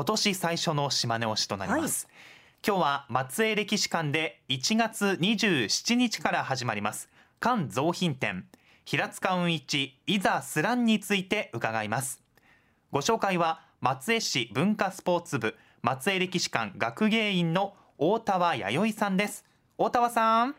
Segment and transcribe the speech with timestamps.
[0.00, 2.08] 今年最初の島根推しとなります、
[2.66, 7.10] 今日は松江歴史館で1月27日から始まります。
[7.38, 8.46] 漢造品展。
[8.86, 12.22] 平塚雲一いざスランについて伺います。
[12.90, 19.44] ご紹介は松江市文化スポーツ部松江歴史館学芸員の大田和弥生さんです。
[19.76, 20.56] 大田和さん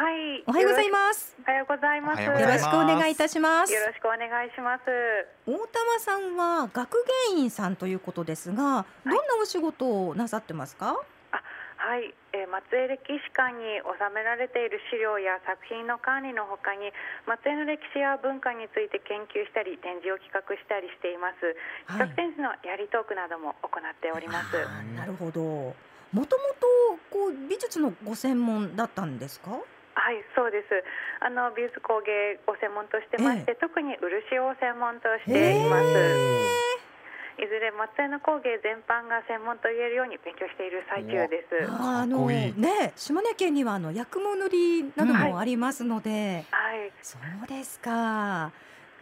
[0.00, 0.40] はい。
[0.48, 1.36] おはようございます。
[1.44, 2.22] おはようございます。
[2.24, 3.72] よろしくお願いいたします。
[3.74, 4.88] よろしくお願いします。
[5.44, 7.04] 大玉さんは学
[7.36, 8.56] 芸員さんということですが、
[9.04, 10.96] どんなお仕事をなさってますか？
[11.76, 16.92] はい、えー松江歴史館に収められている資料や作品の管理のほかに
[17.26, 21.44] 松江の歴史や文化について研究したり展示を企画したりしています
[21.92, 24.56] はい企画展示のやりトークなども行っております
[24.96, 25.40] なるほど。
[26.12, 26.66] もともと
[27.10, 29.52] こう美術のご専門だったんですか？
[30.10, 30.82] はいそうです。
[31.22, 35.86] あの美術工芸を専門としてまして、特に漆を専門としています。
[37.38, 41.62] いずれ松江の工芸全般が専門と言えるように勉強している最中です。
[41.62, 46.90] あのね島根県にはあの薬毛塗りなどもありますので、はい。
[47.00, 48.50] そうですか。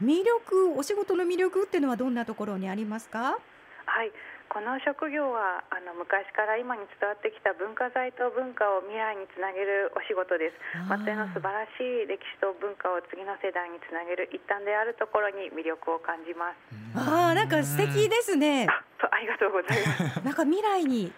[0.05, 3.39] 魅力お仕事の魅力っていうのはどんなところにありますか？
[3.87, 4.13] はい、
[4.49, 10.57] この職業はあの昔から今に伝わってきた文化財と文化を未来につなげるお仕事です。
[10.89, 16.65] 松江の素晴らしい歴史と文化を次の世代につなげる一端であるところに魅力を感じます。
[16.97, 18.65] ああなんか素敵ですね。
[18.73, 18.81] あ、
[19.13, 20.25] ありがとうございます。
[20.25, 21.13] なんか未来に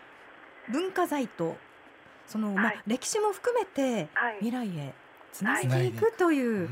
[0.67, 1.55] 文化財と
[2.27, 4.93] その、まあはい歴史も含めてはい、未来へ
[5.31, 6.69] つなげていくという、うん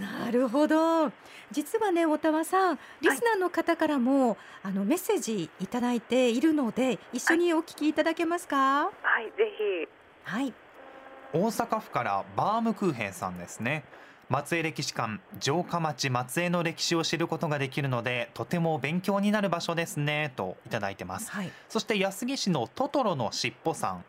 [0.00, 1.10] なるほど。
[1.50, 8.84] 実はねおたわさんリスナーの方からも、あのメッセージいただいているので一緒にお聞きいただけますか？
[8.84, 8.90] は
[9.20, 9.50] い、ぜ
[9.84, 9.88] ひ。
[10.24, 10.52] はい。
[11.32, 13.84] 大阪府からバームクーヘンさんですね。
[14.28, 21.30] 松江歴史館城下町松江の歴史を知ることができるのでとても勉強になる場所ですねといただいてます。
[21.30, 21.50] はい。
[21.68, 24.04] そして安来市のトトロのしっぽさん。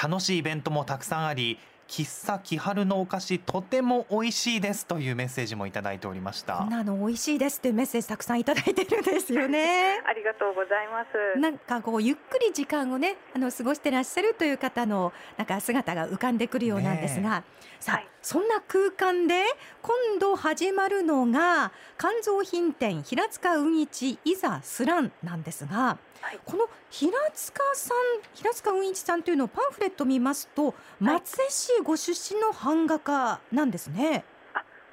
[0.00, 1.58] 楽しいイベントもたくさんあり
[1.88, 6.58] 喫茶木春のお菓子とても美味しいですというメッセージもいただいておりました。
[6.58, 10.00] こんなの美味しいですっていうメッセージたくさんいただいてるんですよね。
[10.06, 11.04] ありがとうございま
[11.34, 11.40] す。
[11.40, 17.42] なんかこうゆっくり時間をねあの過ごしてらっしゃるという方のなんか姿が浮かんでくるようなんですが、
[17.80, 18.08] さあ、はい。
[18.20, 19.44] そんな空間で
[19.80, 27.96] 今度始まるのが肝臓品店平塚雲一いざスランなんですが、はいこの平塚さん
[28.34, 34.24] 平塚雲一さんというのをパンフレット見ますと松江市ご出身の版画家なんですね。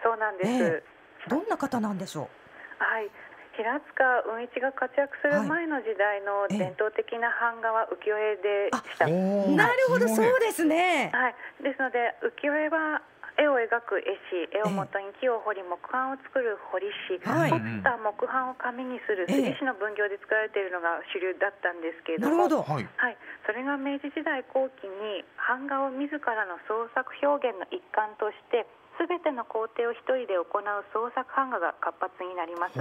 [0.03, 0.49] そうなんです。
[0.49, 0.83] え
[1.29, 2.29] どんな方なんでしょ
[2.77, 3.09] はい。
[3.57, 9.05] 平塚雲一が活躍する前の時代のええ伝統的な版画は浮世絵でした。
[9.05, 9.09] う。
[9.55, 11.09] なるほどそうですね。
[11.13, 13.01] はい、ですので浮世絵は
[13.38, 22.73] 絵を描く絵師絵をもとに木を彫り木版を作る彫り師、はい彫った木版を紙にするええ杉師の分業で作られているのが主流だったんですけれどもなるほど。
[22.73, 28.66] はいはい、それが明治時代後期に版画を自らの創作表現の一環として
[28.97, 30.63] 全ての工程を一人で行う
[30.96, 32.79] 創作版画が活発になります。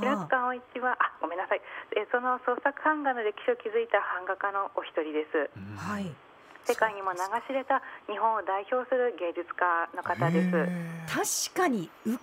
[0.00, 1.62] 平塚雲一はあごめんなさい
[1.94, 5.50] えその創作版画の歴史を築いた版画家のお一人です。
[5.54, 6.10] うんはい。
[6.64, 11.52] 世界にも流し入れた日本を代表する芸術家の方です。
[11.52, 12.18] 確かに浮世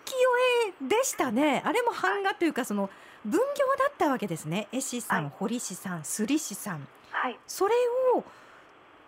[0.85, 1.61] 絵でしたね。
[1.65, 2.89] あれも版画というかその
[3.25, 4.67] 分業だったわけですね。
[4.71, 5.33] 絵師さん、はい。
[5.39, 6.87] 彫師さんすり師さん。
[7.11, 7.73] はい、それ
[8.15, 8.23] を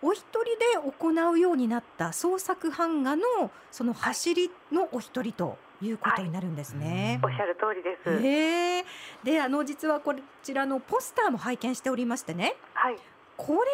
[0.02, 3.24] お一人で行うようになった創作版画の
[3.70, 7.20] その走りのお一人ということになるんですね。
[7.22, 8.22] おっしゃる通りです。
[8.22, 8.84] へえ
[9.22, 12.56] であの実はこちらのポスターも拝見しておりましてね。
[12.74, 12.96] はい、
[13.36, 13.64] これが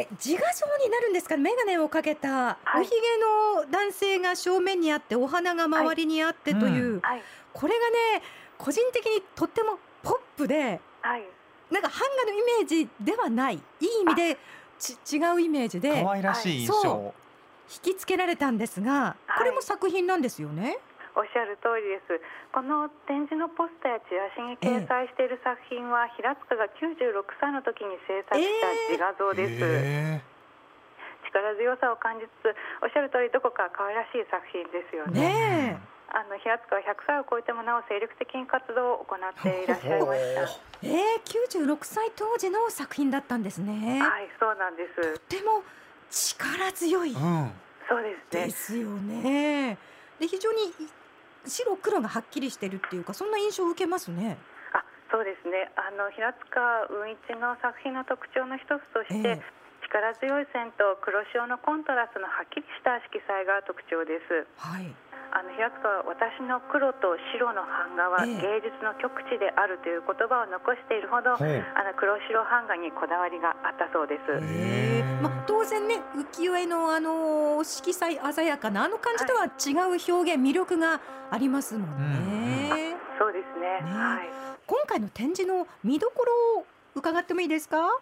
[0.00, 1.36] え自画像になるんですか？
[1.36, 2.80] 眼鏡をかけたはい。
[2.80, 2.96] おひげ
[3.64, 7.02] の男性が正面にあってお花が周りにあってという、
[7.52, 8.22] これがね
[8.56, 11.24] 個人的にとってもポップではい、
[11.70, 13.56] なんか版画のイメージではない。
[13.56, 14.38] いい意味で
[14.78, 17.14] ち違うイメージで可愛らしい印そ象
[17.84, 20.78] 引きつけられたんですがこれも作品なんですよね？
[21.18, 22.22] おっしゃる通りです。
[22.54, 29.58] この展示のポスターやチラシに掲載している作品は、平塚が96歳の時に制作した自画像です。
[29.58, 30.22] へ
[31.26, 35.74] 力強さを感じつつ、おっしゃる通りどこか可愛らしい作品ですよーね。
[35.74, 35.82] ね
[36.14, 40.86] あの平塚は100歳を超えてもなお精力的に活動を行っていらっしゃいました。
[40.86, 44.00] えー、96歳当時の作品だったんですね。
[44.00, 45.18] はい、そうなんです。
[45.18, 45.66] とても
[46.08, 47.50] 力強いうん
[47.88, 48.50] そうですねで。
[48.50, 49.78] すよね。
[50.18, 50.72] で非常に
[51.48, 54.38] 白黒がはっきりしてるっていうかそんな印象を受けますね。
[54.72, 55.70] あ、そうですね。
[55.76, 59.58] あの平塚雲一の作品の特徴の一つとして、ええ
[59.88, 64.44] 力強い線と黒潮のコントラストのはっきりした色彩が特徴です。
[64.60, 64.92] はい。
[65.30, 74.32] あの平塚は私の黒と白の版画はええ芸術の極致であるという言葉を残しているほど、ほうあの黒白版画にこだわりがあったそうです。
[74.40, 82.96] へえまあ、当然ね浮世絵のあの色彩鮮やかなあの感じとは違う表現、魅力がありますもんね。
[83.18, 83.82] そうですね。
[83.82, 84.28] ねはい。
[84.66, 87.98] 今回の展示の見どころを伺ってもいいですか？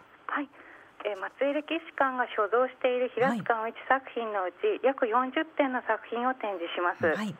[1.07, 1.15] はい。
[1.15, 7.07] えー松江歴史館が所蔵している平塚雲一作品のうち、約40点の作品を展示します。
[7.15, 7.31] はい。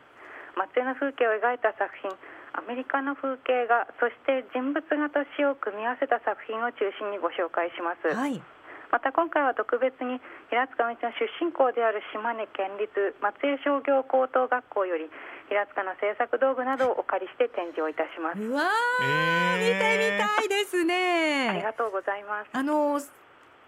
[0.56, 2.10] 松江の風景を描いた作品
[2.56, 8.42] アメリカの風景画そして人物画と詩を組み合わせた作品を中心にご紹介します、はい。
[8.90, 10.18] また今回は特別に
[10.48, 15.06] 平塚道の出身校である島根県立松江商業高等学校より
[15.52, 21.62] 平塚の制作道具などをお借りして展示をいたしますうわー、見てみたいですありね。
[21.62, 22.98] がとうございますあの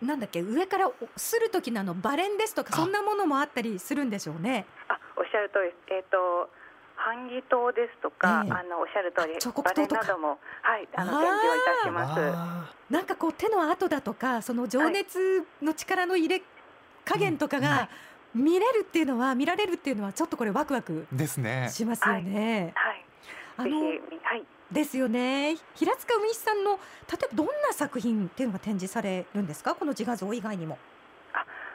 [0.02, 2.76] なんだっけ上からおする時のあのバレンですとかあ。
[2.76, 4.64] そんなものもあったりするんでしょうね。
[4.88, 5.58] あおっしゃる通
[5.88, 5.94] り。
[5.94, 6.48] えっ、と
[6.96, 8.52] 版木刀ですとか、ええ。
[8.52, 10.04] あのおっしゃる通りあ彫刻バレ刀とか。
[10.04, 10.28] ンなども
[10.62, 11.24] はいあのあー。
[11.24, 12.20] 展示をいたします。
[12.34, 16.42] あなんかこう手の跡だとかその情熱の力の入れ
[17.04, 17.88] 加減とかはがい。
[18.38, 21.06] 見れるっていうのは見られるっていうのはちょっとこれワクワク。
[21.68, 22.72] しますよね。
[22.76, 23.04] はい。
[23.56, 25.56] あのぜひはいですよね。
[25.74, 26.78] 平塚海さんの例
[27.24, 29.74] えばどんな作品っていうのが展示されるんですか？
[29.74, 30.78] この自画像以外にも。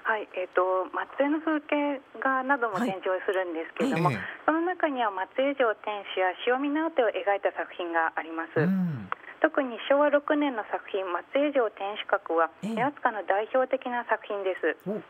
[0.06, 8.60] はい、えっ、と松江の風景画などもはい展示をするんですけれども、ええその中には松江城天守や塩見直手を描いた作品があります。
[8.60, 9.10] うん
[9.42, 14.78] 特に昭和6年の作品松江城天守閣はええ平塚の代表的な作品です。
[14.90, 15.02] お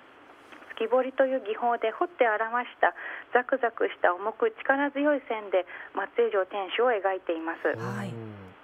[0.76, 2.94] 月彫りという技法で彫って表した
[3.34, 7.72] ザクザクした重く力強い線で松江城天守を描いています。
[7.80, 8.14] はい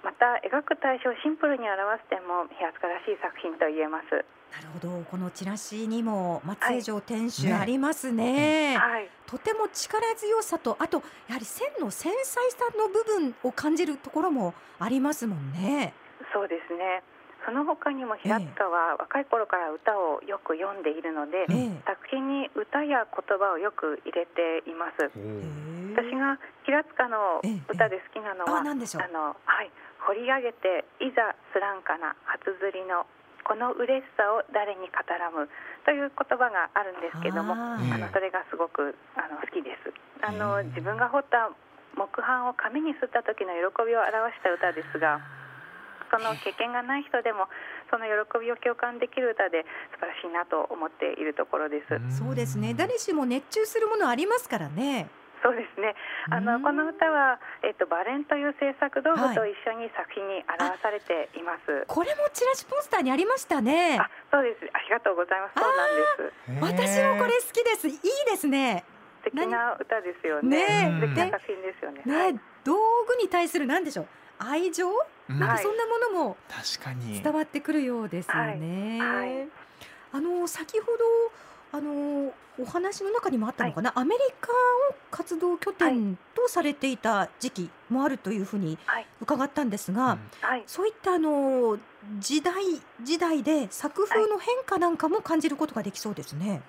[0.02, 4.10] また描く対象をシンプルに表す点も平塚らしい作品と言えます。
[4.52, 8.76] なるほどこのチラシにも松江城天守ねありますね。
[8.76, 15.94] はい、とても力強さとあとやはり線の繊細さの部分を感じるところもありますもんね。
[16.34, 17.02] そうですね。
[17.44, 21.82] その他にも平塚は若い頃から歌をよく読んでいるので、ええ。
[21.86, 25.10] 作品に歌や言葉をよく入れています。
[25.92, 29.02] 私が平塚の歌で好きなのは、あなんでしょう。
[29.02, 29.70] あのはい。
[30.06, 33.06] 掘り上げていざすらんかな初釣りの
[33.44, 35.46] この嬉しさを誰に語らむ
[35.84, 39.90] という言葉があるんですけども、あのそれがすごくあの好きです。
[40.22, 41.50] あへのー自分が彫った
[41.94, 45.41] 木版を紙にすった時の喜びを表した歌ですが。
[46.12, 47.48] その経験がない人でも
[47.88, 49.64] その喜びを共感できる歌で
[49.96, 52.18] 素晴らしいなと思っているところです。
[52.18, 55.08] そうですね誰しも熱中するものありますからね。
[55.42, 55.96] そうですね。
[56.30, 61.84] あうんのこの歌はえっとバレンという制作道具と一緒に作品に表されています。
[61.88, 63.98] これもチラシポスターにありましたね。
[63.98, 64.70] あ、そうです。
[64.72, 65.58] ありがとうございます。
[65.58, 66.94] そうなんです。
[66.94, 67.88] 私もこれ好きです。
[67.88, 68.00] いい
[68.30, 68.84] ですね。
[69.24, 71.00] 素敵な歌ですよねね。
[71.00, 72.02] 素敵な作品ですよね。
[72.32, 72.74] ね、道
[73.06, 74.06] 具に対するなんでしょう
[74.48, 74.92] 愛情、う
[75.32, 78.98] んなんかはいそんなものも確かに伝わってくるようですよね。
[79.00, 79.48] はいはい
[80.14, 81.32] あの先ほど
[81.72, 84.52] あのお話の中にもあったのかな、アメリカ
[84.90, 90.62] を活動拠点とされていた時期もあるというふうにはい伺ったんですが、はい。
[90.66, 91.78] そういったあの
[92.18, 92.54] 時代
[93.02, 96.60] 時代で作風の変化なんかも感じることができそうですね。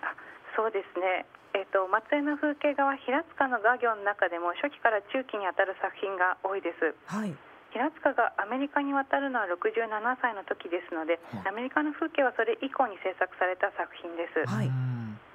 [0.56, 1.26] そうですね。
[1.54, 6.96] えっと松江の風景画は平塚の画業の中でも初期から中期にあたる作品が多いです。
[7.08, 7.36] はい。
[7.74, 9.90] 平塚がアメリカに渡るのは67
[10.22, 14.46] 歳の時ですので、はいアメリカの風景はそれ以降に制作された作品です。
[14.46, 14.94] はいうん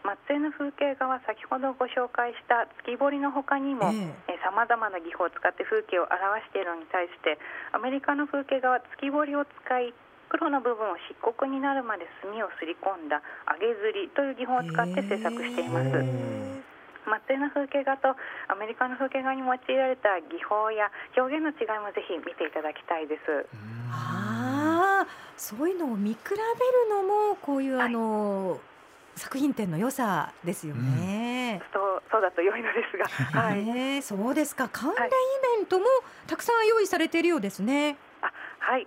[0.08, 3.92] 松江の風景画は先ほどご紹介した月彫りの他にも
[4.24, 7.36] えさまざまな技法を使って風景を表しているのに対して
[7.76, 9.52] アメリカの風景画は月彫りを使
[9.84, 9.92] い
[10.30, 13.20] 黒の部分を漆黒になるまで墨をすり込んだ
[13.60, 16.67] 上げ刷りという技法を使って制作しています。
[17.08, 18.14] へ松江の風景画と
[18.48, 23.48] アメリカの風景画に用いられた技法や表現の違いもぜひ見ていただきたいです。
[23.52, 26.40] うんああ、そういうのを見比べる
[26.90, 28.60] のもこういうはいあの、
[29.16, 31.60] 作品展の良さですよね。
[31.72, 33.06] そうそうだと良いのですが、
[33.40, 34.68] はい、ねえそうですか。
[34.68, 35.12] 関連はいイ
[35.58, 35.86] ベントも
[36.26, 37.96] たくさん用意されているようですね。
[38.22, 38.86] あはい、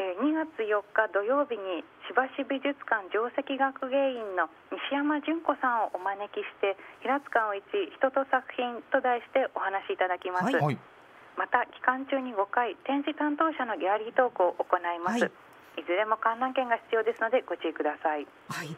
[0.00, 6.72] えー2月4日土曜日に千葉市美術館上席学芸員の西山純子さんをお招きして
[7.04, 10.78] 平塚を一人と作品と題してお話しいただきます、はいはい
[11.38, 15.32] また期間中に5回展示担当者のギャラリートークを行います、はい
[15.80, 18.76] い、ずれも観覧券が必要ですのでご注意くださいはい。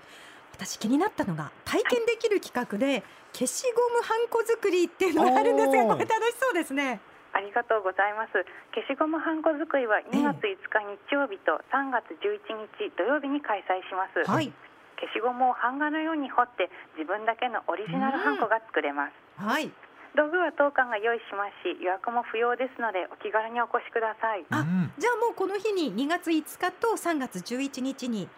[0.52, 3.02] 私気になったのが体験できる企画で
[3.33, 7.00] 消しゴムハンコ作りっていうのがあるんですが、これ楽しそうですね。
[7.33, 8.45] ありがとうございます。
[8.77, 14.53] 消しゴムハンコ作りは2月5日日曜日と3月11日土曜日に開催します、はい。
[15.01, 19.73] 消しゴムを版画のように彫って自分だけのオリジナルハンコが作れます、はい。
[20.15, 24.45] 道具は当館が用意しますし予約も不要ですのでお気軽にお越しください。
[24.53, 24.93] あうん。
[24.99, 28.29] じゃあもうこの日に2月5日と3月11日に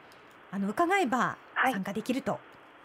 [0.52, 1.72] あの伺えばはい。
[1.72, 2.38] 参加できると、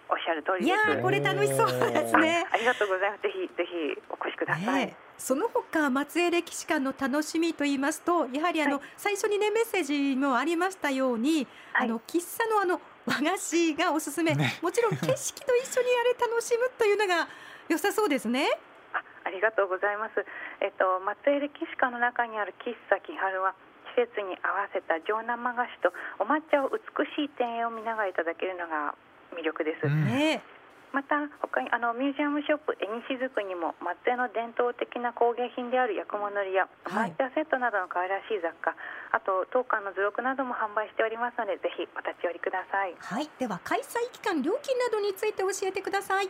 [0.10, 0.90] おっしゃる通りい、です。
[0.90, 2.48] やーこれ楽しそうですね。
[2.50, 3.22] ありがとうございます。
[3.22, 17.28] ぜひぜひお越しください、ねえその他松江歴史館の楽しみと言いますとやはりあの、は最初にねメッセージもありましたように、はいあの喫茶のあの和菓子がおすすめ、ねもちろん 景色と一緒にあれ楽しむというのが
[17.68, 18.48] 良さそうですね。
[18.94, 20.26] あありがとうございます。
[20.62, 23.54] えっと松江歴史館の中にある喫茶木春は
[23.96, 28.96] 季節に合わせた上生菓子とお抹茶を美しい庭園を見ながらいただけるのが
[29.34, 29.86] 魅力です。
[29.86, 30.44] うんね
[30.92, 38.74] また他にあのミュージアムショップえにしずくにも松江の伝統的な工芸品である焼くものりや抹茶セットなどの可愛らしい雑貨、
[39.14, 42.98] あと当館の図録なども販売しておりますのでぜひお立ち寄りください。
[42.98, 46.30] はいでは開催期間料金などについて教えてください。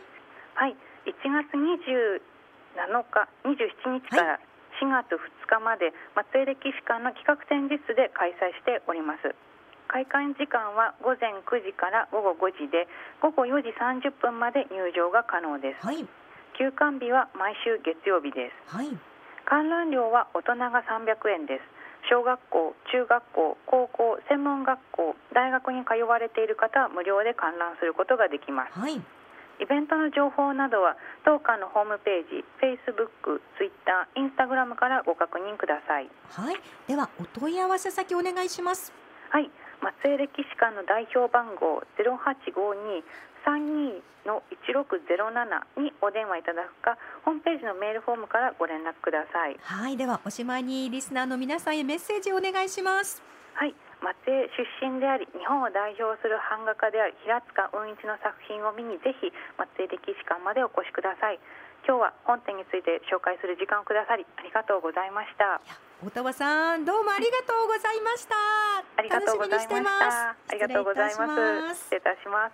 [0.54, 0.76] はい、
[1.08, 4.40] 1月27日、27日から
[4.80, 9.34] 4月2日まで松江歴史館の企画展示室で開催しております。
[9.90, 12.86] 開館時間は午前9時から午後5時で
[13.18, 15.82] 午後4時30分まで入場が可能です。
[15.82, 16.06] はい
[16.54, 18.70] 休館日は毎週月曜日です。
[18.70, 18.94] はい
[19.50, 21.66] 観覧料は大人が300円です。
[22.06, 28.78] 小学校、中学校、高校、専門学校、大学に通われている方は無料で観覧することができます。
[28.78, 29.02] はい
[29.60, 36.08] イベントの情報などは当館のホームページ、Facebook、Twitter、Instagram からご確認ください。
[36.30, 36.56] はい
[36.86, 38.94] ではお問い合わせ先お願いします。
[39.30, 43.02] はい、松江歴史館の代表番号0852
[43.46, 49.56] 32の1607にお電話いただくか、ホームページのメールフォームからご連絡ください。
[49.62, 53.22] はいではおしまいにリスナーの皆さんへメッセージをお願いします。
[53.54, 59.28] はい、松江出身であり、日本を代表する版画家である平塚雲一の作品を見にぜひ
[59.60, 61.40] 松江歴史館までお越しください。
[61.86, 65.60] 今日は本展について紹介する時間をくださりありがとうございました。
[66.04, 68.36] 大田さんどうもありがとうございました。
[68.96, 70.30] ありがとうございました。
[70.30, 71.74] ありがとうございま。
[71.74, 72.52] す失礼いたします。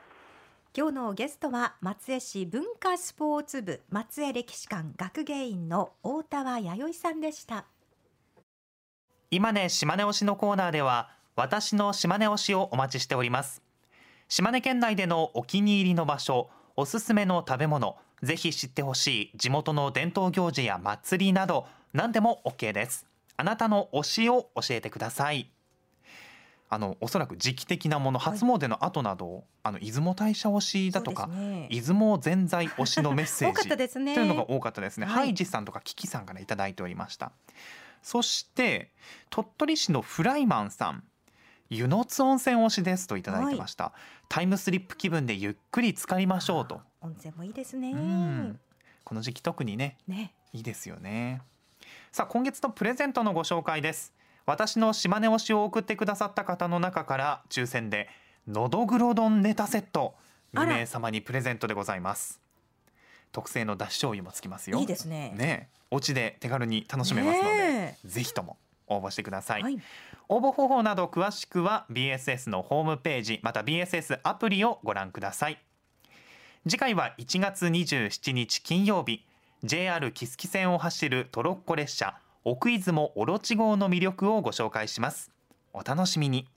[0.76, 7.66] 今日のゲストは松江市文化スポーツ部松江歴史館学芸員の大田和弥生さんでした。
[9.30, 13.62] 今ね島根推しのコーナーでは私の島根推しをお待ちしております。
[14.26, 23.06] 島根県内でのお気に入りの場所おすすめの食べ物ぜひ知ってほしい地元の伝統行事や祭りなど何でも OK です。
[23.36, 25.50] あなたの推しを教えてください。
[26.70, 28.32] あのおそらく時期的なものはい。
[28.32, 31.68] 初詣の後など、あの出雲大社推しだとか、ね。
[31.70, 34.14] 出雲ぜんざい推しのメッセー多かっジたですね。
[34.14, 35.04] というのが多かったですね。
[35.04, 35.14] はい。
[35.14, 37.32] ハイジさんとかキキさんからいただいておりました。
[38.02, 38.90] そして
[39.28, 41.04] 鳥取市のフライマンさん、
[41.70, 43.92] 湯の津温泉推しですといただいてました。
[44.28, 46.80] タイムスリップ気分でゆっくり浸かりましょうと。
[47.00, 47.92] 温泉もいいですね。
[47.92, 48.60] うん
[49.04, 51.40] この時期特にねね、いいですよね。
[52.12, 54.12] さあ今月のプレゼントのご紹介です。
[54.46, 58.08] 私の島根推しを送ってくださった方の中から抽選で
[58.46, 60.14] のどぐろ丼ネタセット
[60.54, 62.40] あら2名様にプレゼントでございます。
[63.32, 64.78] 特製のだし醤油もつきますよ。
[64.78, 65.32] いいですね。
[65.36, 68.56] ねえ、お家で手軽に楽しめますので、ねぜひとも
[68.86, 69.62] 応募してください。
[69.62, 69.78] はい、
[70.28, 75.58] 応募方法など詳しくは BSS のホームページまた BSS アプリをご覧ください。
[76.68, 79.24] 次回は1月27日金曜日
[79.62, 85.30] JR 木月線を走るトロッコ列車奥出雲オロチ号の魅力をご紹介します
[85.72, 86.48] お楽しみに